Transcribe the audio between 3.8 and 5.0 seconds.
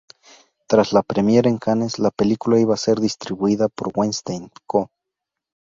Weinstein Co..